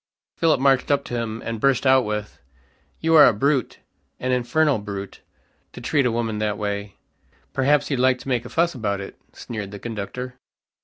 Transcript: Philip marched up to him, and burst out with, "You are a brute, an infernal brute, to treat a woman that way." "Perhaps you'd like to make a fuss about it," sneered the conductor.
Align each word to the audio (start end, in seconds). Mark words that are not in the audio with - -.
Philip 0.35 0.59
marched 0.59 0.89
up 0.89 1.03
to 1.03 1.13
him, 1.13 1.43
and 1.45 1.59
burst 1.59 1.85
out 1.85 2.05
with, 2.05 2.39
"You 3.01 3.13
are 3.13 3.27
a 3.27 3.33
brute, 3.33 3.77
an 4.19 4.31
infernal 4.31 4.79
brute, 4.79 5.21
to 5.73 5.79
treat 5.79 6.07
a 6.07 6.11
woman 6.11 6.39
that 6.39 6.57
way." 6.57 6.95
"Perhaps 7.53 7.91
you'd 7.91 7.99
like 7.99 8.17
to 8.21 8.27
make 8.27 8.43
a 8.43 8.49
fuss 8.49 8.73
about 8.73 8.99
it," 8.99 9.15
sneered 9.31 9.69
the 9.69 9.77
conductor. 9.77 10.39